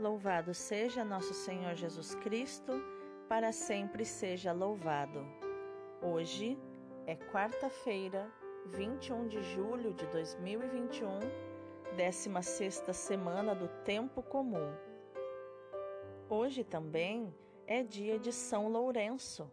Louvado 0.00 0.54
seja 0.54 1.04
nosso 1.04 1.34
Senhor 1.34 1.74
Jesus 1.74 2.14
Cristo, 2.14 2.72
para 3.28 3.52
sempre 3.52 4.02
seja 4.02 4.50
louvado. 4.50 5.22
Hoje 6.00 6.58
é 7.06 7.14
quarta-feira, 7.14 8.26
21 8.68 9.28
de 9.28 9.42
julho 9.42 9.92
de 9.92 10.06
2021, 10.06 11.18
16 11.98 12.82
semana 12.94 13.54
do 13.54 13.68
Tempo 13.84 14.22
Comum. 14.22 14.72
Hoje 16.30 16.64
também 16.64 17.34
é 17.66 17.82
dia 17.82 18.18
de 18.18 18.32
São 18.32 18.68
Lourenço, 18.68 19.50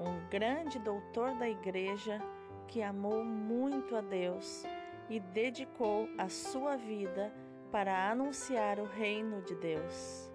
um 0.00 0.28
grande 0.28 0.76
doutor 0.80 1.36
da 1.36 1.48
Igreja 1.48 2.20
que 2.66 2.82
amou 2.82 3.22
muito 3.22 3.94
a 3.94 4.00
Deus 4.00 4.64
e 5.08 5.20
dedicou 5.20 6.08
a 6.18 6.28
sua 6.28 6.76
vida 6.76 7.32
para 7.70 8.10
anunciar 8.10 8.80
o 8.80 8.84
reino 8.84 9.40
de 9.42 9.54
Deus. 9.54 10.30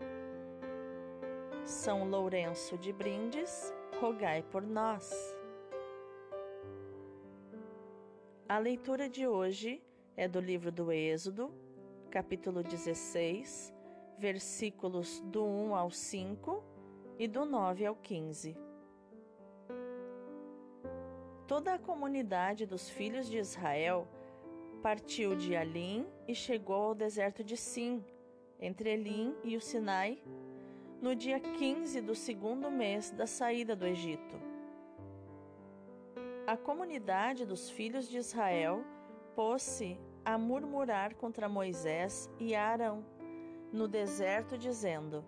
São 1.65 2.07
Lourenço 2.07 2.77
de 2.77 2.93
Brindes, 2.93 3.73
rogai 3.99 4.41
por 4.41 4.61
nós. 4.61 5.11
A 8.47 8.57
leitura 8.57 9.09
de 9.09 9.27
hoje 9.27 9.83
é 10.15 10.27
do 10.27 10.39
livro 10.39 10.71
do 10.71 10.91
Êxodo, 10.91 11.53
capítulo 12.09 12.63
16, 12.63 13.73
versículos 14.17 15.19
do 15.25 15.45
1 15.45 15.75
ao 15.75 15.91
5 15.91 16.63
e 17.19 17.27
do 17.27 17.43
9 17.43 17.85
ao 17.85 17.95
15. 17.95 18.55
Toda 21.45 21.73
a 21.73 21.79
comunidade 21.79 22.65
dos 22.65 22.89
filhos 22.89 23.29
de 23.29 23.37
Israel 23.39 24.07
partiu 24.85 25.35
de 25.35 25.55
Alim 25.55 26.05
e 26.27 26.35
chegou 26.35 26.89
ao 26.89 26.93
deserto 26.93 27.43
de 27.43 27.57
Sim, 27.57 28.05
entre 28.59 28.91
Elim 28.91 29.35
e 29.43 29.57
o 29.57 29.59
Sinai, 29.59 30.21
no 31.01 31.15
dia 31.15 31.39
15 31.39 32.01
do 32.01 32.13
segundo 32.13 32.69
mês 32.69 33.09
da 33.09 33.25
saída 33.25 33.75
do 33.75 33.87
Egito. 33.87 34.39
A 36.45 36.55
comunidade 36.55 37.47
dos 37.47 37.67
filhos 37.67 38.07
de 38.07 38.19
Israel 38.19 38.85
pôs-se 39.35 39.99
a 40.23 40.37
murmurar 40.37 41.15
contra 41.15 41.49
Moisés 41.49 42.29
e 42.39 42.53
Arão 42.53 43.03
no 43.73 43.87
deserto, 43.87 44.55
dizendo: 44.55 45.25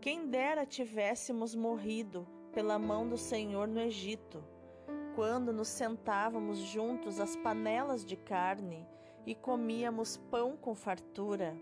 Quem 0.00 0.28
dera 0.28 0.64
tivéssemos 0.64 1.56
morrido 1.56 2.24
pela 2.52 2.78
mão 2.78 3.08
do 3.08 3.16
Senhor 3.16 3.66
no 3.66 3.80
Egito 3.80 4.40
quando 5.14 5.52
nos 5.52 5.68
sentávamos 5.68 6.58
juntos 6.58 7.20
às 7.20 7.36
panelas 7.36 8.04
de 8.04 8.16
carne 8.16 8.86
e 9.26 9.34
comíamos 9.34 10.16
pão 10.16 10.56
com 10.56 10.74
fartura? 10.74 11.56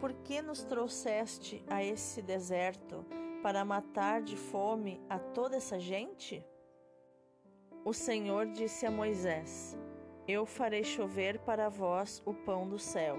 Por 0.00 0.12
que 0.12 0.42
nos 0.42 0.62
trouxeste 0.62 1.64
a 1.68 1.82
esse 1.82 2.20
deserto 2.20 3.04
para 3.42 3.64
matar 3.64 4.20
de 4.20 4.36
fome 4.36 5.00
a 5.08 5.18
toda 5.18 5.56
essa 5.56 5.78
gente? 5.78 6.44
O 7.84 7.92
Senhor 7.92 8.46
disse 8.46 8.84
a 8.84 8.90
Moisés: 8.90 9.76
Eu 10.28 10.44
farei 10.44 10.84
chover 10.84 11.38
para 11.40 11.68
vós 11.68 12.22
o 12.26 12.34
pão 12.34 12.68
do 12.68 12.78
céu. 12.78 13.16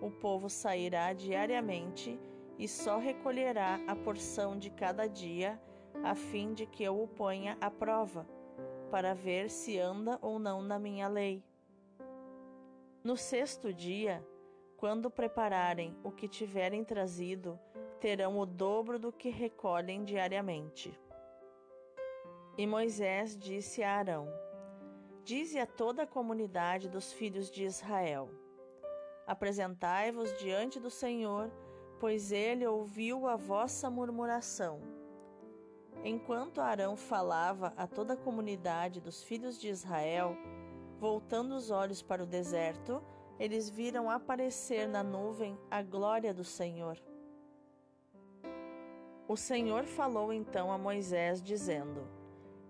O 0.00 0.10
povo 0.10 0.48
sairá 0.48 1.12
diariamente 1.12 2.18
e 2.58 2.68
só 2.68 2.98
recolherá 2.98 3.80
a 3.86 3.96
porção 3.96 4.58
de 4.58 4.70
cada 4.70 5.06
dia, 5.06 5.60
a 6.04 6.14
fim 6.14 6.52
de 6.52 6.66
que 6.66 6.84
eu 6.84 7.00
o 7.00 7.08
ponha 7.08 7.56
à 7.60 7.70
prova 7.70 8.26
para 8.92 9.14
ver 9.14 9.48
se 9.48 9.78
anda 9.78 10.18
ou 10.20 10.38
não 10.38 10.60
na 10.60 10.78
minha 10.78 11.08
lei. 11.08 11.42
No 13.02 13.16
sexto 13.16 13.72
dia, 13.72 14.22
quando 14.76 15.10
prepararem 15.10 15.96
o 16.04 16.10
que 16.10 16.28
tiverem 16.28 16.84
trazido, 16.84 17.58
terão 17.98 18.38
o 18.38 18.44
dobro 18.44 18.98
do 18.98 19.10
que 19.10 19.30
recolhem 19.30 20.04
diariamente. 20.04 20.92
E 22.58 22.66
Moisés 22.66 23.34
disse 23.34 23.82
a 23.82 23.96
Arão: 23.96 24.28
Dize 25.24 25.58
a 25.58 25.64
toda 25.64 26.02
a 26.02 26.06
comunidade 26.06 26.86
dos 26.86 27.14
filhos 27.14 27.50
de 27.50 27.64
Israel: 27.64 28.28
Apresentai-vos 29.26 30.36
diante 30.36 30.78
do 30.78 30.90
Senhor, 30.90 31.50
pois 31.98 32.30
ele 32.30 32.66
ouviu 32.66 33.26
a 33.26 33.36
vossa 33.36 33.88
murmuração 33.88 35.01
Enquanto 36.04 36.60
Arão 36.60 36.96
falava 36.96 37.72
a 37.76 37.86
toda 37.86 38.14
a 38.14 38.16
comunidade 38.16 39.00
dos 39.00 39.22
filhos 39.22 39.60
de 39.60 39.68
Israel, 39.68 40.36
voltando 40.98 41.54
os 41.54 41.70
olhos 41.70 42.02
para 42.02 42.24
o 42.24 42.26
deserto, 42.26 43.00
eles 43.38 43.70
viram 43.70 44.10
aparecer 44.10 44.88
na 44.88 45.04
nuvem 45.04 45.56
a 45.70 45.80
glória 45.80 46.34
do 46.34 46.42
Senhor. 46.42 46.98
O 49.28 49.36
Senhor 49.36 49.84
falou 49.84 50.32
então 50.32 50.72
a 50.72 50.76
Moisés, 50.76 51.40
dizendo: 51.40 52.04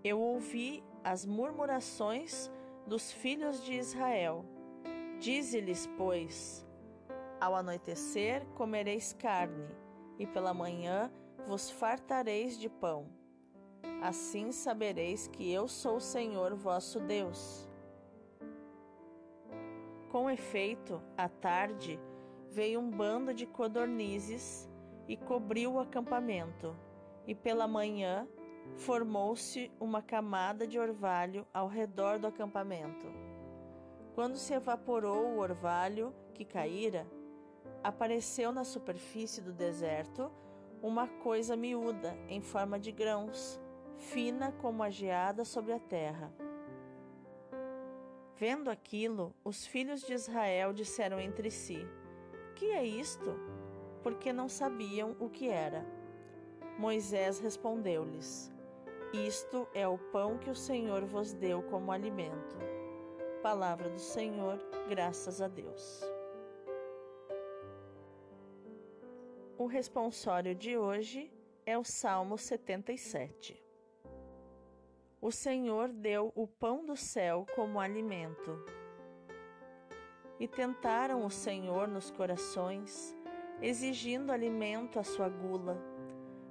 Eu 0.03 0.19
ouvi 0.19 0.83
as 1.03 1.25
murmurações 1.25 2.51
dos 2.85 3.11
filhos 3.11 3.63
de 3.63 3.73
Israel. 3.73 4.45
Dize-lhes, 5.19 5.89
pois: 5.97 6.63
Ao 7.41 7.55
anoitecer 7.55 8.45
comereis 8.53 9.11
carne, 9.11 9.67
e 10.19 10.27
pela 10.27 10.53
manhã 10.53 11.11
vos 11.47 11.71
fartareis 11.71 12.59
de 12.59 12.69
pão 12.69 13.22
Assim 14.01 14.51
sabereis 14.51 15.27
que 15.27 15.51
eu 15.51 15.67
sou 15.67 15.95
o 15.95 16.01
Senhor 16.01 16.53
vosso 16.55 16.99
Deus. 16.99 17.69
Com 20.09 20.29
efeito, 20.29 21.01
à 21.17 21.27
tarde 21.27 21.99
veio 22.51 22.79
um 22.79 22.91
bando 22.91 23.33
de 23.33 23.45
codornizes 23.45 24.69
e 25.07 25.17
cobriu 25.17 25.73
o 25.73 25.79
acampamento, 25.79 26.75
e 27.25 27.33
pela 27.33 27.67
manhã 27.67 28.27
formou-se 28.75 29.71
uma 29.79 30.01
camada 30.01 30.67
de 30.67 30.77
orvalho 30.77 31.47
ao 31.53 31.67
redor 31.67 32.19
do 32.19 32.27
acampamento. 32.27 33.07
Quando 34.13 34.35
se 34.35 34.53
evaporou 34.53 35.25
o 35.27 35.39
orvalho 35.39 36.13
que 36.33 36.45
caíra, 36.45 37.07
apareceu 37.83 38.51
na 38.51 38.63
superfície 38.63 39.41
do 39.41 39.51
deserto 39.51 40.31
uma 40.81 41.07
coisa 41.07 41.55
miúda 41.55 42.15
em 42.27 42.41
forma 42.41 42.79
de 42.79 42.91
grãos 42.91 43.62
fina 43.97 44.51
como 44.53 44.83
a 44.83 44.89
geada 44.89 45.45
sobre 45.45 45.73
a 45.73 45.79
terra. 45.79 46.33
Vendo 48.35 48.69
aquilo, 48.69 49.33
os 49.43 49.65
filhos 49.65 50.01
de 50.01 50.13
Israel 50.13 50.73
disseram 50.73 51.19
entre 51.19 51.49
si: 51.49 51.87
Que 52.55 52.71
é 52.71 52.83
isto? 52.83 53.35
Porque 54.01 54.33
não 54.33 54.49
sabiam 54.49 55.15
o 55.19 55.29
que 55.29 55.47
era. 55.47 55.85
Moisés 56.77 57.39
respondeu-lhes: 57.39 58.51
Isto 59.13 59.67
é 59.73 59.87
o 59.87 59.97
pão 59.97 60.37
que 60.37 60.49
o 60.49 60.55
Senhor 60.55 61.05
vos 61.05 61.33
deu 61.33 61.61
como 61.63 61.91
alimento. 61.91 62.57
Palavra 63.41 63.89
do 63.89 63.99
Senhor, 63.99 64.59
graças 64.89 65.41
a 65.41 65.47
Deus. 65.47 66.01
O 69.57 69.65
responsório 69.67 70.55
de 70.55 70.77
hoje 70.77 71.31
é 71.65 71.77
o 71.77 71.83
Salmo 71.83 72.37
77. 72.37 73.62
O 75.23 75.31
Senhor 75.31 75.87
deu 75.87 76.33
o 76.35 76.45
pão 76.45 76.83
do 76.83 76.97
céu 76.97 77.45
como 77.55 77.79
alimento. 77.79 78.61
E 80.37 80.49
tentaram 80.49 81.25
o 81.25 81.29
Senhor 81.29 81.87
nos 81.87 82.11
corações, 82.11 83.15
exigindo 83.61 84.33
alimento 84.33 84.99
à 84.99 85.03
sua 85.05 85.29
gula. 85.29 85.81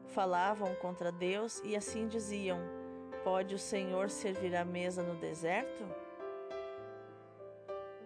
Falavam 0.06 0.74
contra 0.76 1.12
Deus 1.12 1.60
e 1.62 1.76
assim 1.76 2.08
diziam: 2.08 2.58
Pode 3.22 3.54
o 3.54 3.58
Senhor 3.58 4.08
servir 4.08 4.56
a 4.56 4.64
mesa 4.64 5.02
no 5.02 5.16
deserto? 5.16 5.84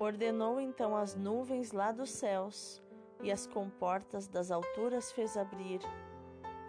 Ordenou 0.00 0.60
então 0.60 0.96
as 0.96 1.14
nuvens 1.14 1.70
lá 1.70 1.92
dos 1.92 2.10
céus, 2.10 2.82
e 3.22 3.30
as 3.30 3.46
comportas 3.46 4.26
das 4.26 4.50
alturas 4.50 5.12
fez 5.12 5.36
abrir. 5.36 5.78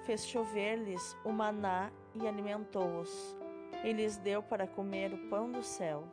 Fez 0.03 0.23
chover-lhes 0.23 1.17
o 1.25 1.31
maná 1.31 1.91
e 2.13 2.27
alimentou-os 2.27 3.35
e 3.83 3.91
lhes 3.91 4.17
deu 4.17 4.41
para 4.41 4.67
comer 4.67 5.13
o 5.13 5.29
pão 5.29 5.51
do 5.51 5.63
céu. 5.63 6.03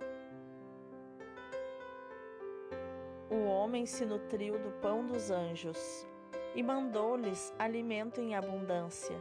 O 3.31 3.46
homem 3.46 3.87
se 3.87 4.05
nutriu 4.05 4.58
do 4.58 4.70
pão 4.81 5.05
dos 5.05 5.31
anjos 5.31 6.06
e 6.55 6.62
mandou-lhes 6.62 7.52
alimento 7.58 8.20
em 8.20 8.34
abundância. 8.34 9.16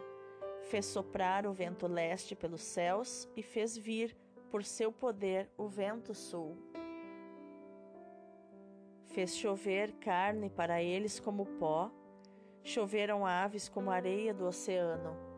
Fez 0.64 0.86
soprar 0.86 1.46
o 1.46 1.54
vento 1.54 1.88
leste 1.88 2.36
pelos 2.36 2.62
céus 2.62 3.28
e 3.36 3.42
fez 3.42 3.78
vir, 3.78 4.16
por 4.52 4.64
seu 4.64 4.92
poder, 4.92 5.50
o 5.58 5.68
vento 5.68 6.14
sul. 6.14 6.56
Fez 9.08 9.36
chover 9.36 9.94
carne 9.94 10.50
para 10.50 10.82
eles 10.82 11.20
como 11.20 11.46
pó, 11.46 11.92
choveram 12.64 13.26
aves 13.26 13.68
como 13.68 13.90
areia 13.90 14.34
do 14.34 14.46
oceano 14.46 15.33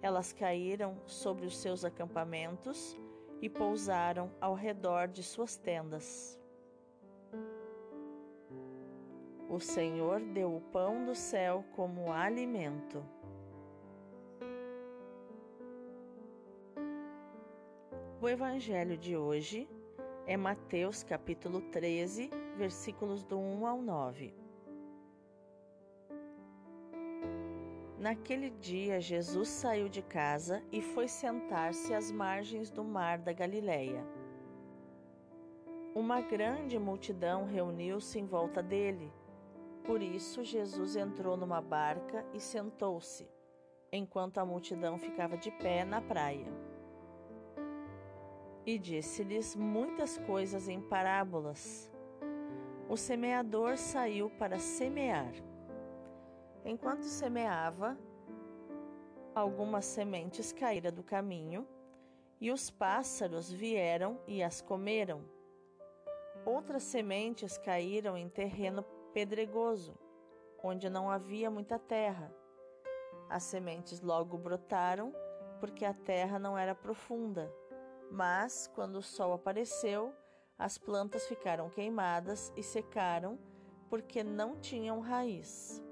elas 0.00 0.32
caíram 0.32 0.96
sobre 1.06 1.46
os 1.46 1.56
seus 1.56 1.84
acampamentos 1.84 2.96
e 3.40 3.48
pousaram 3.48 4.30
ao 4.40 4.54
redor 4.54 5.08
de 5.08 5.22
suas 5.22 5.56
tendas. 5.56 6.38
O 9.48 9.58
Senhor 9.58 10.20
deu 10.20 10.54
o 10.54 10.60
pão 10.60 11.04
do 11.04 11.14
céu 11.14 11.64
como 11.72 12.12
alimento. 12.12 13.02
O 18.20 18.28
evangelho 18.28 18.96
de 18.96 19.16
hoje 19.16 19.68
é 20.26 20.36
Mateus 20.36 21.02
capítulo 21.02 21.60
13, 21.70 22.30
versículos 22.56 23.22
do 23.24 23.38
1 23.38 23.66
ao 23.66 23.80
9. 23.80 24.47
Naquele 27.98 28.50
dia, 28.50 29.00
Jesus 29.00 29.48
saiu 29.48 29.88
de 29.88 30.02
casa 30.02 30.62
e 30.70 30.80
foi 30.80 31.08
sentar-se 31.08 31.92
às 31.92 32.12
margens 32.12 32.70
do 32.70 32.84
mar 32.84 33.18
da 33.18 33.32
Galileia. 33.32 34.06
Uma 35.96 36.20
grande 36.20 36.78
multidão 36.78 37.44
reuniu-se 37.44 38.16
em 38.16 38.24
volta 38.24 38.62
dele. 38.62 39.12
Por 39.82 40.00
isso, 40.00 40.44
Jesus 40.44 40.94
entrou 40.94 41.36
numa 41.36 41.60
barca 41.60 42.24
e 42.32 42.38
sentou-se, 42.38 43.28
enquanto 43.90 44.38
a 44.38 44.46
multidão 44.46 44.96
ficava 44.96 45.36
de 45.36 45.50
pé 45.50 45.84
na 45.84 46.00
praia. 46.00 46.46
E 48.64 48.78
disse-lhes 48.78 49.56
muitas 49.56 50.18
coisas 50.18 50.68
em 50.68 50.80
parábolas. 50.80 51.90
O 52.88 52.96
semeador 52.96 53.76
saiu 53.76 54.30
para 54.30 54.60
semear. 54.60 55.32
Enquanto 56.64 57.04
semeava, 57.04 57.96
algumas 59.34 59.84
sementes 59.84 60.52
caíram 60.52 60.92
do 60.92 61.02
caminho, 61.02 61.66
e 62.40 62.50
os 62.52 62.70
pássaros 62.70 63.50
vieram 63.50 64.20
e 64.26 64.42
as 64.42 64.60
comeram. 64.60 65.24
Outras 66.44 66.84
sementes 66.84 67.58
caíram 67.58 68.16
em 68.16 68.28
terreno 68.28 68.84
pedregoso, 69.12 69.98
onde 70.62 70.88
não 70.88 71.10
havia 71.10 71.50
muita 71.50 71.78
terra. 71.78 72.32
As 73.28 73.42
sementes 73.42 74.00
logo 74.00 74.38
brotaram, 74.38 75.12
porque 75.60 75.84
a 75.84 75.92
terra 75.92 76.38
não 76.38 76.56
era 76.56 76.74
profunda. 76.74 77.52
Mas, 78.10 78.70
quando 78.74 78.96
o 78.96 79.02
sol 79.02 79.32
apareceu, 79.32 80.14
as 80.56 80.78
plantas 80.78 81.26
ficaram 81.26 81.68
queimadas 81.68 82.52
e 82.56 82.62
secaram, 82.62 83.38
porque 83.90 84.22
não 84.22 84.56
tinham 84.60 85.00
raiz. 85.00 85.82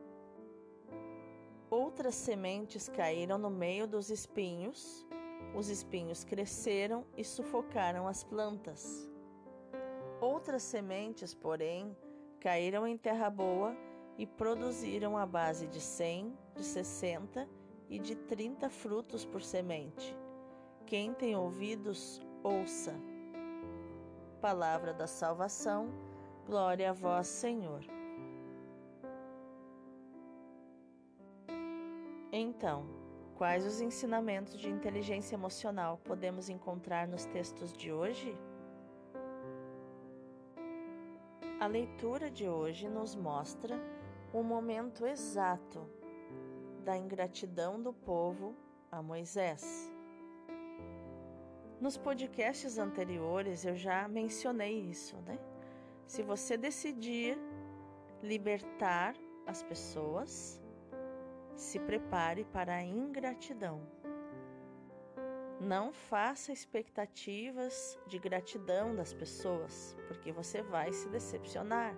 Outras 1.76 2.14
sementes 2.14 2.88
caíram 2.88 3.37
no 3.37 3.50
meio 3.50 3.87
dos 3.87 4.08
espinhos, 4.08 5.06
os 5.55 5.69
espinhos 5.69 6.25
cresceram 6.25 7.05
e 7.14 7.23
sufocaram 7.23 8.08
as 8.08 8.25
plantas. 8.25 9.06
Outras 10.19 10.62
sementes, 10.62 11.34
porém, 11.34 11.94
caíram 12.40 12.87
em 12.87 12.96
terra 12.96 13.28
boa 13.28 13.76
e 14.17 14.26
produziram 14.26 15.19
a 15.19 15.26
base 15.26 15.67
de 15.67 15.78
cem, 15.78 16.34
de 16.55 16.64
sessenta 16.64 17.46
e 17.90 17.99
de 17.99 18.17
trinta 18.17 18.70
frutos 18.70 19.26
por 19.26 19.43
semente. 19.43 20.17
Quem 20.87 21.12
tem 21.12 21.37
ouvidos, 21.37 22.23
ouça. 22.43 22.94
Palavra 24.40 24.94
da 24.94 25.06
salvação, 25.06 25.90
glória 26.46 26.88
a 26.88 26.94
vós, 26.94 27.26
Senhor. 27.26 27.84
Então, 32.32 32.87
quais 33.37 33.64
os 33.64 33.81
ensinamentos 33.81 34.58
de 34.58 34.69
inteligência 34.69 35.37
emocional 35.37 35.99
podemos 36.05 36.49
encontrar 36.49 37.06
nos 37.06 37.25
textos 37.26 37.73
de 37.73 37.93
hoje? 37.93 38.37
A 41.61 41.67
leitura 41.67 42.31
de 42.31 42.49
hoje 42.49 42.88
nos 42.88 43.14
mostra 43.14 43.78
o 44.32 44.43
momento 44.43 45.06
exato 45.06 45.88
da 46.84 46.96
ingratidão 46.96 47.81
do 47.81 47.93
povo 47.93 48.55
a 48.90 49.00
Moisés. 49.00 49.90
Nos 51.81 51.96
podcasts 51.96 52.78
anteriores 52.78 53.64
eu 53.64 53.75
já 53.75 54.08
mencionei 54.08 54.81
isso, 54.81 55.17
né? 55.26 55.38
Se 56.06 56.23
você 56.23 56.56
decidir 56.56 57.38
libertar 58.23 59.14
as 59.46 59.62
pessoas, 59.62 60.62
se 61.56 61.78
prepare 61.80 62.44
para 62.44 62.76
a 62.76 62.84
ingratidão. 62.84 63.80
Não 65.58 65.90
faça 65.90 66.52
expectativas 66.52 67.98
de 68.06 68.18
gratidão 68.18 68.94
das 68.94 69.14
pessoas, 69.14 69.96
porque 70.06 70.30
você 70.30 70.62
vai 70.62 70.92
se 70.92 71.08
decepcionar. 71.08 71.96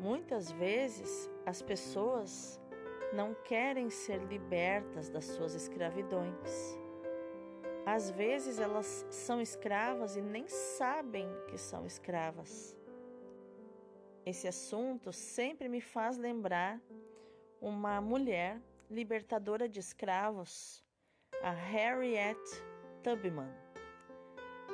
Muitas 0.00 0.50
vezes 0.50 1.30
as 1.44 1.60
pessoas 1.60 2.58
não 3.12 3.34
querem 3.44 3.90
ser 3.90 4.22
libertas 4.24 5.10
das 5.10 5.24
suas 5.24 5.54
escravidões. 5.54 6.78
Às 7.84 8.10
vezes 8.10 8.58
elas 8.58 9.06
são 9.10 9.40
escravas 9.40 10.16
e 10.16 10.22
nem 10.22 10.48
sabem 10.48 11.28
que 11.46 11.58
são 11.58 11.86
escravas. 11.86 12.76
Esse 14.24 14.48
assunto 14.48 15.12
sempre 15.12 15.68
me 15.68 15.80
faz 15.80 16.16
lembrar 16.16 16.80
uma 17.60 18.00
mulher 18.00 18.60
libertadora 18.90 19.68
de 19.68 19.80
escravos, 19.80 20.84
a 21.42 21.50
Harriet 21.50 22.38
Tubman, 23.02 23.50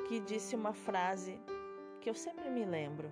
que 0.07 0.19
disse 0.19 0.55
uma 0.55 0.73
frase 0.73 1.39
que 2.01 2.09
eu 2.09 2.13
sempre 2.13 2.49
me 2.49 2.65
lembro: 2.65 3.11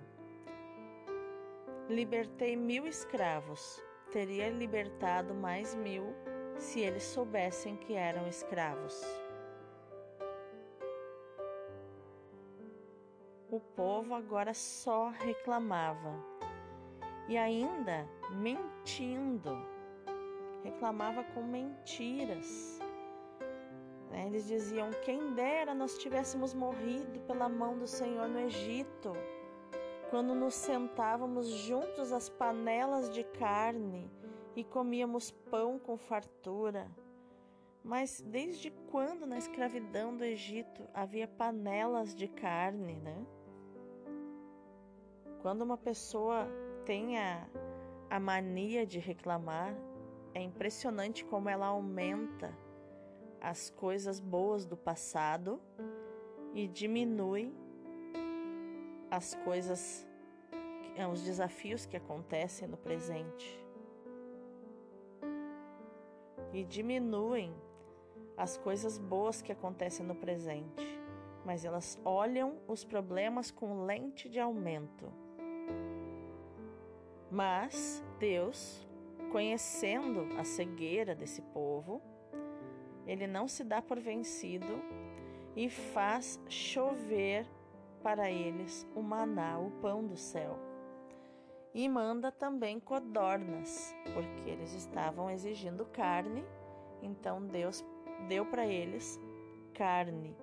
Libertei 1.88 2.56
mil 2.56 2.86
escravos, 2.86 3.82
teria 4.10 4.50
libertado 4.50 5.34
mais 5.34 5.74
mil 5.74 6.14
se 6.58 6.80
eles 6.80 7.02
soubessem 7.02 7.76
que 7.76 7.94
eram 7.94 8.28
escravos. 8.28 9.02
O 13.50 13.60
povo 13.60 14.14
agora 14.14 14.54
só 14.54 15.10
reclamava 15.10 16.32
e 17.28 17.36
ainda 17.36 18.08
mentindo, 18.30 19.50
reclamava 20.62 21.24
com 21.24 21.42
mentiras. 21.42 22.80
Né? 24.10 24.26
Eles 24.26 24.46
diziam: 24.46 24.90
quem 25.04 25.32
dera 25.34 25.74
nós 25.74 25.96
tivéssemos 25.98 26.54
morrido 26.54 27.20
pela 27.20 27.48
mão 27.48 27.78
do 27.78 27.86
Senhor 27.86 28.28
no 28.28 28.40
Egito, 28.40 29.12
quando 30.10 30.34
nos 30.34 30.54
sentávamos 30.54 31.48
juntos 31.48 32.12
às 32.12 32.28
panelas 32.28 33.10
de 33.10 33.24
carne 33.24 34.10
e 34.54 34.62
comíamos 34.62 35.30
pão 35.30 35.78
com 35.78 35.96
fartura. 35.96 36.90
Mas 37.82 38.20
desde 38.20 38.70
quando 38.90 39.26
na 39.26 39.38
escravidão 39.38 40.16
do 40.16 40.24
Egito 40.24 40.86
havia 40.94 41.26
panelas 41.26 42.14
de 42.14 42.28
carne, 42.28 42.94
né? 43.00 43.26
Quando 45.40 45.62
uma 45.62 45.76
pessoa 45.76 46.46
tem 46.84 47.18
a, 47.18 47.46
mania 48.20 48.84
de 48.84 48.98
reclamar, 48.98 49.74
é 50.34 50.40
impressionante 50.40 51.24
como 51.24 51.48
ela 51.48 51.66
aumenta 51.66 52.56
as 53.40 53.70
coisas 53.70 54.20
boas 54.20 54.64
do 54.66 54.76
passado 54.76 55.60
e 56.54 56.68
diminui 56.68 57.52
as 59.10 59.34
coisas, 59.44 60.06
os 61.10 61.22
desafios 61.22 61.86
que 61.86 61.96
acontecem 61.96 62.68
no 62.68 62.76
presente. 62.76 63.60
E 66.52 66.64
diminuem 66.64 67.54
as 68.36 68.56
coisas 68.58 68.98
boas 68.98 69.40
que 69.40 69.52
acontecem 69.52 70.04
no 70.04 70.14
presente, 70.14 71.00
mas 71.44 71.64
elas 71.64 71.98
olham 72.04 72.58
os 72.68 72.84
problemas 72.84 73.50
com 73.50 73.84
lente 73.84 74.28
de 74.28 74.38
aumento. 74.38 75.10
Mas 77.32 78.04
Deus, 78.18 78.86
conhecendo 79.30 80.28
a 80.38 80.44
cegueira 80.44 81.14
desse 81.14 81.40
povo, 81.40 82.02
ele 83.06 83.26
não 83.26 83.48
se 83.48 83.64
dá 83.64 83.80
por 83.80 83.98
vencido 83.98 84.82
e 85.56 85.70
faz 85.70 86.38
chover 86.46 87.46
para 88.02 88.30
eles 88.30 88.86
o 88.94 89.00
maná, 89.00 89.58
o 89.58 89.70
pão 89.80 90.06
do 90.06 90.14
céu. 90.14 90.58
E 91.72 91.88
manda 91.88 92.30
também 92.30 92.78
codornas, 92.78 93.96
porque 94.12 94.50
eles 94.50 94.74
estavam 94.74 95.30
exigindo 95.30 95.86
carne, 95.86 96.44
então 97.00 97.42
Deus 97.46 97.82
deu 98.28 98.44
para 98.44 98.66
eles 98.66 99.18
carne. 99.72 100.36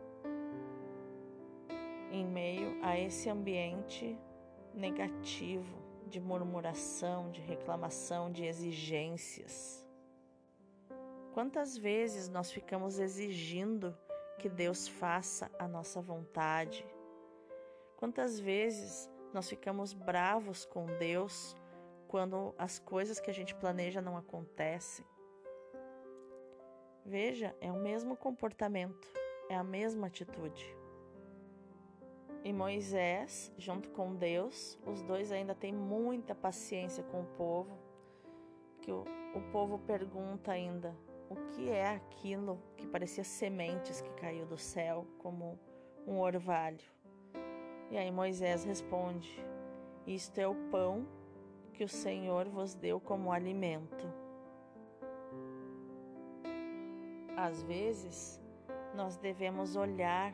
Em 2.11 2.25
meio 2.25 2.79
a 2.81 2.99
esse 2.99 3.29
ambiente 3.29 4.17
negativo, 4.73 5.78
de 6.09 6.19
murmuração, 6.19 7.31
de 7.31 7.39
reclamação, 7.39 8.31
de 8.31 8.43
exigências. 8.43 9.87
Quantas 11.33 11.77
vezes 11.77 12.27
nós 12.27 12.51
ficamos 12.51 12.99
exigindo 12.99 13.95
que 14.39 14.49
Deus 14.49 14.87
faça 14.87 15.49
a 15.57 15.67
nossa 15.67 16.01
vontade? 16.01 16.85
Quantas 17.97 18.39
vezes 18.39 19.09
Nós 19.31 19.47
ficamos 19.47 19.93
bravos 19.93 20.65
com 20.65 20.87
Deus 20.97 21.55
quando 22.07 22.55
as 22.57 22.79
coisas 22.79 23.19
que 23.19 23.29
a 23.29 23.33
gente 23.33 23.53
planeja 23.53 24.01
não 24.01 24.17
acontecem. 24.17 25.05
Veja, 27.05 27.55
é 27.61 27.71
o 27.71 27.79
mesmo 27.79 28.17
comportamento, 28.17 29.07
é 29.49 29.55
a 29.55 29.63
mesma 29.63 30.07
atitude. 30.07 30.75
E 32.43 32.53
Moisés, 32.53 33.51
junto 33.57 33.89
com 33.89 34.15
Deus, 34.15 34.77
os 34.85 35.01
dois 35.01 35.31
ainda 35.31 35.53
têm 35.53 35.73
muita 35.73 36.33
paciência 36.33 37.03
com 37.03 37.21
o 37.21 37.25
povo, 37.37 37.77
que 38.81 38.91
o, 38.91 39.03
o 39.35 39.41
povo 39.51 39.77
pergunta 39.79 40.51
ainda 40.51 40.95
o 41.29 41.35
que 41.51 41.69
é 41.69 41.87
aquilo 41.87 42.61
que 42.77 42.87
parecia 42.87 43.23
sementes 43.23 44.01
que 44.01 44.09
caiu 44.11 44.45
do 44.45 44.57
céu 44.57 45.05
como 45.19 45.59
um 46.07 46.19
orvalho. 46.19 46.89
E 47.91 47.97
aí 47.97 48.09
Moisés 48.09 48.63
responde: 48.63 49.45
Isto 50.07 50.39
é 50.39 50.47
o 50.47 50.55
pão 50.71 51.05
que 51.73 51.83
o 51.83 51.89
Senhor 51.89 52.47
vos 52.47 52.73
deu 52.73 52.99
como 52.99 53.31
alimento. 53.31 54.05
Às 57.35 57.61
vezes, 57.63 58.41
nós 58.95 59.17
devemos 59.17 59.75
olhar 59.75 60.33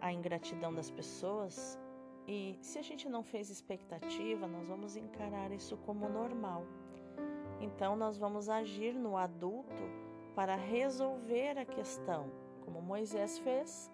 a 0.00 0.12
ingratidão 0.12 0.72
das 0.72 0.90
pessoas 0.90 1.78
e, 2.26 2.58
se 2.60 2.78
a 2.78 2.82
gente 2.82 3.08
não 3.08 3.22
fez 3.22 3.48
expectativa, 3.48 4.46
nós 4.46 4.68
vamos 4.68 4.96
encarar 4.96 5.50
isso 5.50 5.76
como 5.78 6.08
normal. 6.08 6.64
Então, 7.60 7.96
nós 7.96 8.18
vamos 8.18 8.48
agir 8.48 8.94
no 8.94 9.16
adulto 9.16 9.82
para 10.34 10.54
resolver 10.54 11.58
a 11.58 11.64
questão, 11.64 12.30
como 12.64 12.82
Moisés 12.82 13.38
fez 13.38 13.90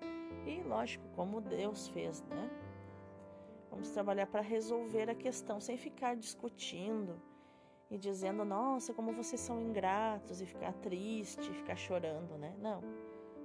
e, 0.47 0.63
lógico, 0.63 1.07
como 1.15 1.41
Deus 1.41 1.89
fez, 1.89 2.23
né? 2.23 2.51
Vamos 3.71 3.91
trabalhar 3.91 4.27
para 4.27 4.41
resolver 4.41 5.09
a 5.09 5.15
questão 5.15 5.61
sem 5.61 5.77
ficar 5.77 6.17
discutindo 6.17 7.21
e 7.91 7.97
dizendo, 7.97 8.45
nossa, 8.45 8.93
como 8.93 9.13
vocês 9.13 9.41
são 9.41 9.61
ingratos 9.61 10.41
e 10.41 10.47
ficar 10.47 10.73
triste, 10.75 11.53
ficar 11.53 11.77
chorando, 11.77 12.37
né? 12.37 12.55
Não. 12.59 12.83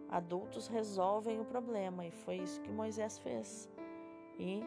Adultos 0.09 0.67
resolvem 0.67 1.39
o 1.39 1.45
problema 1.45 2.05
e 2.05 2.11
foi 2.11 2.37
isso 2.37 2.61
que 2.61 2.71
Moisés 2.71 3.19
fez. 3.19 3.69
E 4.39 4.63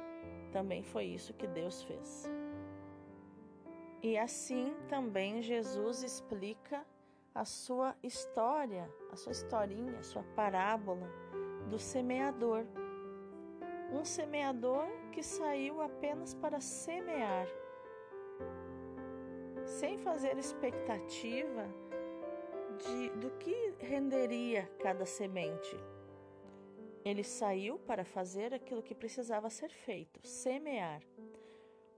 também 0.53 0.83
foi 0.83 1.07
isso 1.07 1.35
que 1.35 1.49
Deus 1.49 1.83
fez. 1.83 2.31
E 4.03 4.17
assim 4.17 4.75
também 4.89 5.43
Jesus 5.43 6.03
explica 6.03 6.87
a 7.35 7.45
sua 7.45 7.97
história, 8.03 8.89
a 9.11 9.17
sua 9.17 9.33
historinha, 9.33 9.99
a 9.99 10.03
sua 10.03 10.23
parábola 10.37 11.09
do 11.69 11.79
semeador. 11.79 12.65
Um 13.93 14.05
semeador 14.05 14.87
que 15.11 15.23
saiu 15.23 15.81
apenas 15.81 16.35
para 16.35 16.61
semear, 16.61 17.47
sem 19.65 19.99
fazer 19.99 20.39
expectativa 20.39 21.69
de, 22.85 23.11
do 23.11 23.31
que 23.39 23.75
renderia 23.81 24.69
cada 24.81 25.07
semente. 25.07 25.77
Ele 27.05 27.25
saiu 27.25 27.79
para 27.79 28.05
fazer 28.05 28.55
aquilo 28.55 28.83
que 28.83 28.95
precisava 28.95 29.51
ser 29.51 29.71
feito, 29.71 30.21
semear. 30.27 31.03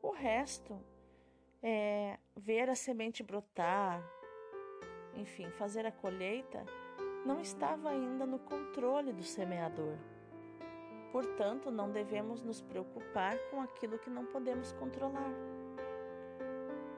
O 0.02 0.10
resto 0.10 0.80
é, 1.62 2.18
ver 2.36 2.68
a 2.70 2.74
semente 2.74 3.22
brotar, 3.22 4.02
enfim, 5.14 5.50
fazer 5.52 5.86
a 5.86 5.92
colheita, 5.92 6.64
não 7.24 7.40
estava 7.40 7.90
ainda 7.90 8.26
no 8.26 8.38
controle 8.38 9.12
do 9.12 9.22
semeador. 9.22 9.96
Portanto, 11.12 11.70
não 11.70 11.90
devemos 11.90 12.42
nos 12.42 12.60
preocupar 12.60 13.38
com 13.50 13.60
aquilo 13.60 13.98
que 13.98 14.10
não 14.10 14.26
podemos 14.26 14.72
controlar. 14.72 15.32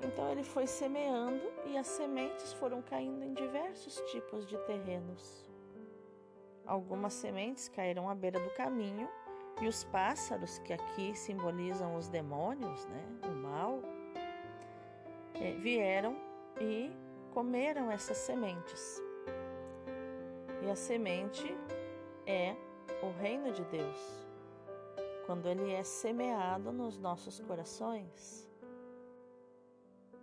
Então 0.03 0.31
ele 0.31 0.45
foi 0.45 0.67
semeando 0.67 1.43
e 1.67 1.77
as 1.77 1.87
sementes 1.87 2.53
foram 2.55 2.83
caindo 2.83 3.25
em 3.25 3.33
diversos 3.33 4.01
tipos 4.11 4.47
de 4.47 4.57
terrenos. 4.59 5.49
Algumas 6.67 7.15
sementes 7.15 7.69
caíram 7.69 8.09
à 8.09 8.15
beira 8.15 8.41
do 8.41 8.51
caminho 8.51 9.09
e 9.61 9.67
os 9.67 9.85
pássaros, 9.85 10.59
que 10.59 10.73
aqui 10.73 11.15
simbolizam 11.15 11.97
os 11.97 12.09
demônios, 12.09 12.85
né, 12.87 13.05
o 13.25 13.35
mal, 13.35 13.81
é, 15.35 15.53
vieram 15.53 16.17
e 16.61 16.91
comeram 17.33 17.91
essas 17.91 18.19
sementes. 18.19 19.03
E 20.63 20.71
a 20.71 20.75
semente 20.75 21.57
é 22.27 22.57
o 23.03 23.11
reino 23.21 23.53
de 23.53 23.65
Deus. 23.67 24.27
Quando 25.25 25.47
ele 25.47 25.73
é 25.73 25.83
semeado 25.83 26.73
nos 26.73 26.99
nossos 26.99 27.41
corações, 27.41 28.46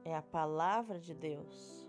é 0.03 0.15
a 0.15 0.21
palavra 0.21 0.99
de 0.99 1.13
Deus. 1.13 1.87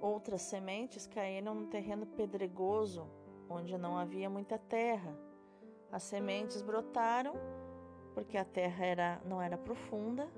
Outras 0.00 0.42
sementes 0.42 1.06
caíram 1.06 1.54
no 1.54 1.66
terreno 1.66 2.06
pedregoso, 2.06 3.06
onde 3.48 3.76
não 3.76 3.96
havia 3.96 4.30
muita 4.30 4.58
terra. 4.58 5.16
As 5.92 6.02
sementes 6.02 6.62
brotaram 6.62 7.34
porque 8.14 8.36
a 8.36 8.44
terra 8.44 8.84
era, 8.84 9.20
não 9.24 9.40
era 9.40 9.56
profunda 9.56 10.28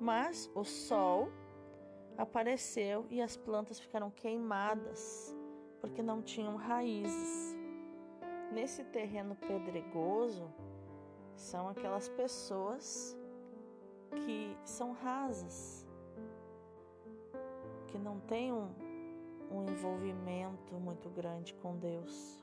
mas 0.00 0.50
o 0.54 0.64
sol 0.64 1.28
apareceu 2.16 3.06
e 3.10 3.20
as 3.20 3.36
plantas 3.36 3.78
ficaram 3.78 4.10
queimadas 4.10 5.36
porque 5.80 6.02
não 6.02 6.22
tinham 6.22 6.56
raízes. 6.56 7.56
Nesse 8.50 8.82
terreno 8.84 9.36
pedregoso 9.36 10.50
são 11.36 11.68
aquelas 11.68 12.08
pessoas 12.08 13.16
que 14.24 14.56
são 14.64 14.92
rasas, 14.92 15.86
que 17.90 17.98
não 17.98 18.18
têm 18.20 18.52
um, 18.52 18.68
um 19.50 19.64
envolvimento 19.68 20.74
muito 20.74 21.08
grande 21.10 21.54
com 21.54 21.76
Deus. 21.76 22.42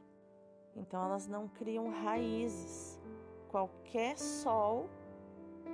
Então 0.75 1.03
elas 1.03 1.27
não 1.27 1.47
criam 1.47 1.89
raízes. 1.89 3.01
Qualquer 3.49 4.17
sol 4.17 4.89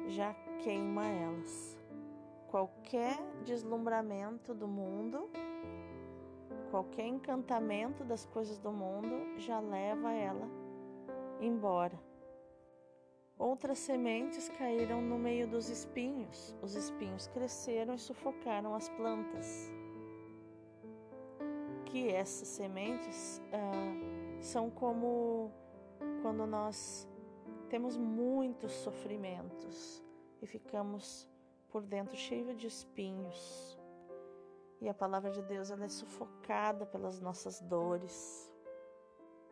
já 0.07 0.33
queima 0.63 1.05
elas. 1.07 1.77
Qualquer 2.47 3.17
deslumbramento 3.43 4.53
do 4.53 4.67
mundo, 4.67 5.27
qualquer 6.69 7.07
encantamento 7.07 8.03
das 8.03 8.25
coisas 8.27 8.59
do 8.59 8.71
mundo 8.71 9.39
já 9.39 9.59
leva 9.59 10.13
ela 10.13 10.47
embora. 11.41 11.99
Outras 13.43 13.79
sementes 13.79 14.47
caíram 14.47 15.01
no 15.01 15.19
meio 15.19 15.45
dos 15.45 15.67
espinhos. 15.67 16.55
Os 16.61 16.75
espinhos 16.75 17.27
cresceram 17.27 17.93
e 17.93 17.99
sufocaram 17.99 18.73
as 18.73 18.87
plantas. 18.87 19.69
Que 21.83 22.07
essas 22.07 22.47
sementes 22.47 23.41
ah, 23.51 24.39
são 24.39 24.69
como 24.69 25.51
quando 26.21 26.47
nós 26.47 27.05
temos 27.67 27.97
muitos 27.97 28.71
sofrimentos 28.71 30.01
e 30.41 30.47
ficamos 30.47 31.29
por 31.67 31.83
dentro 31.83 32.15
cheio 32.15 32.55
de 32.55 32.67
espinhos. 32.67 33.77
E 34.79 34.87
a 34.87 34.93
palavra 34.93 35.31
de 35.31 35.41
Deus 35.41 35.69
ela 35.69 35.83
é 35.83 35.89
sufocada 35.89 36.85
pelas 36.85 37.19
nossas 37.19 37.59
dores. 37.59 38.49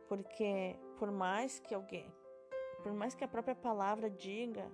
Porque 0.08 0.80
por 0.98 1.12
mais 1.12 1.60
que 1.60 1.76
alguém, 1.76 2.10
por 2.84 2.94
mais 2.94 3.14
que 3.14 3.24
a 3.24 3.28
própria 3.28 3.56
palavra 3.56 4.10
diga, 4.10 4.72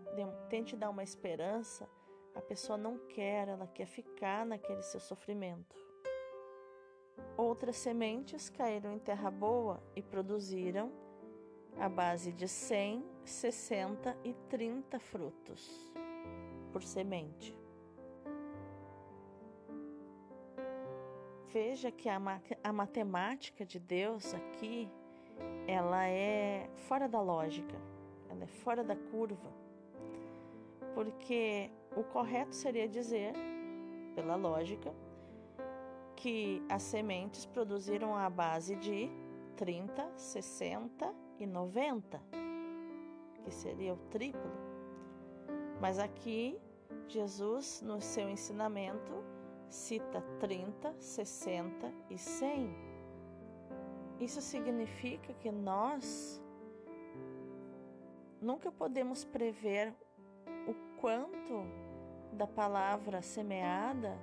tente 0.50 0.76
dar 0.76 0.90
uma 0.90 1.04
esperança, 1.04 1.90
a 2.34 2.42
pessoa 2.42 2.78
não 2.78 2.98
quer, 2.98 3.48
ela 3.48 3.68
quer 3.68 3.86
ficar 3.86 4.46
naquele 4.46 4.82
seu 4.82 5.00
sofrimento. 5.00 5.76
Outras 7.36 7.78
sementes 7.78 8.50
caíram 8.50 8.94
em 8.94 9.00
terra 9.00 9.30
boa 9.30 9.82
e 9.96 10.02
produziram 10.02 10.92
a 11.80 11.90
base 11.90 12.32
de 12.32 12.48
100, 12.48 13.04
60 13.24 14.18
e 14.24 14.34
30 14.50 15.00
frutos 15.00 15.94
por 16.72 16.84
semente. 16.84 17.56
Veja 21.50 21.92
que 21.92 22.10
a, 22.10 22.20
a 22.64 22.74
matemática 22.74 23.66
de 23.66 23.80
Deus 23.80 24.34
aqui, 24.34 24.92
ela 25.68 26.08
é 26.08 26.70
fora 26.76 27.08
da 27.08 27.22
lógica, 27.22 27.76
ela 28.38 28.44
é 28.44 28.48
fora 28.48 28.84
da 28.84 28.96
curva. 28.96 29.52
Porque 30.94 31.70
o 31.96 32.04
correto 32.04 32.56
seria 32.56 32.88
dizer, 32.88 33.34
pela 34.16 34.36
lógica, 34.36 34.94
que 36.16 36.64
as 36.70 36.84
sementes 36.84 37.46
produziram 37.46 38.16
a 38.16 38.30
base 38.30 38.76
de 38.76 39.10
30, 39.56 40.12
60 40.16 41.14
e 41.40 41.46
90, 41.46 42.22
que 43.44 43.52
seria 43.52 43.94
o 43.94 43.98
triplo. 44.10 44.52
Mas 45.82 46.00
aqui, 46.00 46.60
Jesus, 47.08 47.82
no 47.82 48.02
seu 48.02 48.30
ensinamento, 48.30 49.24
cita 49.70 50.22
30, 50.40 50.96
60 51.00 51.94
e 52.10 52.18
100. 52.18 52.76
Isso 54.20 54.42
significa 54.42 55.34
que 55.34 55.52
nós 55.52 56.42
nunca 58.42 58.72
podemos 58.72 59.24
prever 59.26 59.94
quanto 61.00 61.64
da 62.34 62.48
palavra 62.48 63.22
semeada 63.22 64.18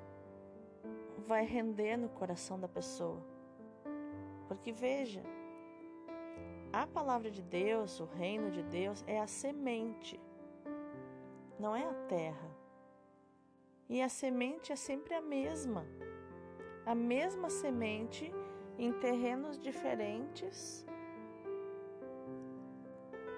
vai 1.26 1.44
render 1.44 1.96
no 1.96 2.08
coração 2.08 2.58
da 2.58 2.68
pessoa. 2.68 3.22
Porque 4.48 4.72
veja, 4.72 5.22
a 6.72 6.86
palavra 6.86 7.30
de 7.30 7.42
Deus, 7.42 8.00
o 8.00 8.04
reino 8.04 8.50
de 8.50 8.62
Deus, 8.62 9.02
é 9.06 9.20
a 9.20 9.26
semente, 9.26 10.20
não 11.58 11.74
é 11.74 11.84
a 11.84 11.94
terra. 12.08 12.50
E 13.88 14.02
a 14.02 14.08
semente 14.08 14.72
é 14.72 14.76
sempre 14.76 15.14
a 15.14 15.20
mesma. 15.20 15.86
A 16.84 16.94
mesma 16.94 17.48
semente 17.48 18.32
em 18.78 18.92
terrenos 18.92 19.58
diferentes 19.58 20.84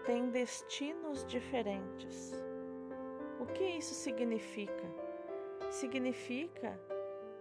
tem 0.06 0.30
destinos 0.30 1.26
diferentes. 1.26 2.32
O 3.40 3.46
que 3.46 3.64
isso 3.64 3.92
significa? 3.92 4.88
Significa 5.68 6.80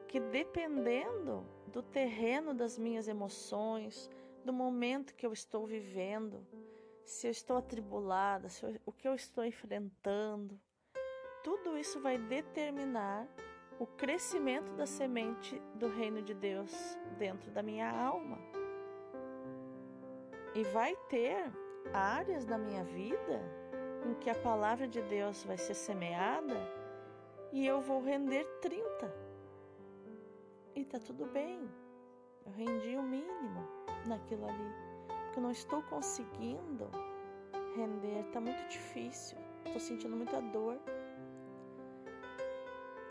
que 0.08 0.20
dependendo 0.20 1.46
do 1.68 1.84
terreno 1.84 2.56
das 2.56 2.78
minhas 2.80 3.08
emoções, 3.08 4.10
do 4.44 4.52
momento 4.52 5.14
que 5.14 5.26
eu 5.26 5.32
estou 5.32 5.68
vivendo, 5.68 6.46
se 7.06 7.28
eu 7.28 7.32
estou 7.32 7.58
atribulada, 7.58 8.50
se 8.50 8.66
eu, 8.66 8.76
o 8.84 8.92
que 8.92 9.08
eu 9.08 9.14
estou 9.14 9.46
enfrentando, 9.46 10.60
tudo 11.44 11.78
isso 11.78 12.02
vai 12.02 12.18
determinar 12.18 13.28
o 13.78 13.86
crescimento 13.86 14.74
da 14.74 14.88
semente 14.88 15.62
do 15.76 15.88
reino 15.88 16.20
de 16.20 16.34
Deus 16.34 16.74
dentro 17.20 17.52
da 17.52 17.62
minha 17.62 17.90
alma. 17.92 18.40
E 20.56 20.64
vai 20.64 20.96
ter 21.10 21.52
áreas 21.94 22.46
da 22.46 22.58
minha 22.58 22.84
vida 22.84 23.42
em 24.06 24.14
que 24.16 24.30
a 24.30 24.36
palavra 24.36 24.88
de 24.88 25.02
Deus 25.02 25.44
vai 25.44 25.58
ser 25.58 25.74
semeada 25.74 26.56
e 27.52 27.66
eu 27.66 27.82
vou 27.82 28.04
render 28.04 28.46
30. 28.62 29.14
E 30.76 30.84
tá 30.84 31.00
tudo 31.00 31.26
bem. 31.26 31.70
Eu 32.46 32.52
rendi 32.52 32.96
o 32.98 33.02
mínimo 33.02 33.68
naquilo 34.06 34.46
ali. 34.48 34.74
Porque 35.08 35.40
eu 35.40 35.44
não 35.44 35.52
estou 35.52 35.82
conseguindo 35.84 36.90
render, 37.76 38.24
tá 38.32 38.40
muito 38.40 38.68
difícil. 38.68 39.38
Estou 39.66 39.80
sentindo 39.80 40.16
muita 40.16 40.42
dor. 40.42 40.78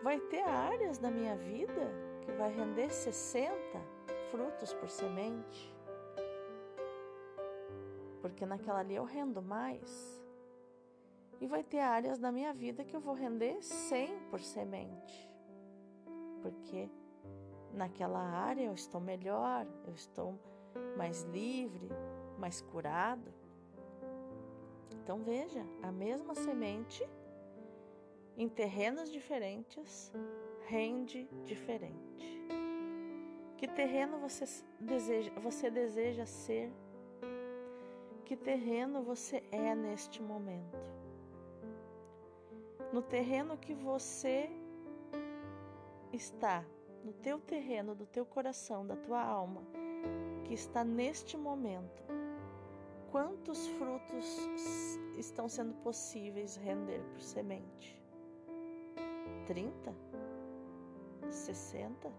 Vai 0.02 0.20
ter 0.20 0.42
áreas 0.42 0.98
da 0.98 1.10
minha 1.10 1.34
vida 1.36 1.90
que 2.20 2.30
vai 2.32 2.52
render 2.52 2.90
60 2.90 3.54
frutos 4.30 4.72
por 4.74 4.88
semente. 4.88 5.73
Porque 8.24 8.46
naquela 8.46 8.78
ali 8.78 8.94
eu 8.94 9.04
rendo 9.04 9.42
mais. 9.42 10.24
E 11.42 11.46
vai 11.46 11.62
ter 11.62 11.80
áreas 11.80 12.18
da 12.18 12.32
minha 12.32 12.54
vida 12.54 12.82
que 12.82 12.96
eu 12.96 13.00
vou 13.00 13.12
render 13.12 13.62
100 13.62 14.18
por 14.30 14.40
semente. 14.40 15.30
Porque 16.40 16.88
naquela 17.74 18.22
área 18.22 18.62
eu 18.62 18.72
estou 18.72 18.98
melhor, 18.98 19.66
eu 19.86 19.92
estou 19.92 20.40
mais 20.96 21.20
livre, 21.24 21.86
mais 22.38 22.62
curado. 22.62 23.30
Então 25.02 25.18
veja, 25.18 25.62
a 25.82 25.92
mesma 25.92 26.34
semente 26.34 27.06
em 28.38 28.48
terrenos 28.48 29.12
diferentes 29.12 30.10
rende 30.66 31.28
diferente. 31.44 32.42
Que 33.58 33.68
terreno 33.68 34.18
você 34.18 34.46
deseja, 34.80 35.30
você 35.42 35.70
deseja 35.70 36.24
ser? 36.24 36.72
Que 38.24 38.36
terreno 38.36 39.02
você 39.02 39.42
é 39.52 39.74
neste 39.74 40.22
momento? 40.22 40.78
No 42.90 43.02
terreno 43.02 43.58
que 43.58 43.74
você 43.74 44.48
está, 46.10 46.64
no 47.04 47.12
teu 47.12 47.38
terreno 47.38 47.94
do 47.94 48.06
teu 48.06 48.24
coração, 48.24 48.86
da 48.86 48.96
tua 48.96 49.22
alma, 49.22 49.62
que 50.44 50.54
está 50.54 50.82
neste 50.82 51.36
momento, 51.36 52.02
quantos 53.10 53.66
frutos 53.66 54.38
estão 55.18 55.46
sendo 55.46 55.74
possíveis 55.82 56.56
render 56.56 57.02
por 57.12 57.20
semente? 57.20 58.02
30? 59.46 59.94
60? 61.30 62.10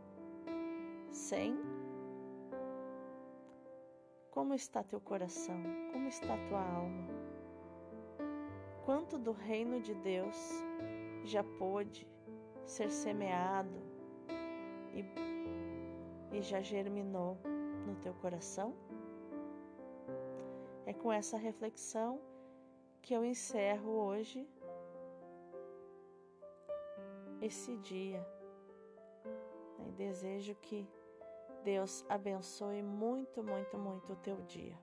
100? 1.11 1.74
Como 4.35 4.53
está 4.53 4.83
teu 4.83 4.99
coração? 4.99 5.55
Como 5.93 6.09
está 6.09 6.35
tua 6.49 6.61
alma? 6.61 7.07
Quanto 8.83 9.17
do 9.17 9.31
reino 9.31 9.79
de 9.79 9.93
Deus 9.95 10.35
já 11.23 11.41
pôde 11.41 12.05
ser 12.65 12.91
semeado 12.91 13.81
e, 14.93 15.05
e 16.37 16.41
já 16.41 16.59
germinou 16.59 17.37
no 17.87 17.95
teu 17.95 18.13
coração? 18.15 18.75
É 20.85 20.91
com 20.93 21.13
essa 21.13 21.37
reflexão 21.37 22.19
que 23.01 23.13
eu 23.13 23.23
encerro 23.23 23.89
hoje 23.89 24.45
esse 27.41 27.77
dia. 27.77 28.21
E 29.87 29.91
desejo 29.93 30.53
que 30.55 30.85
Deus 31.65 32.05
abençoe 32.07 32.83
muito, 32.83 33.43
muito, 33.43 33.75
muito 33.75 34.13
o 34.13 34.15
teu 34.17 34.39
dia. 34.43 34.77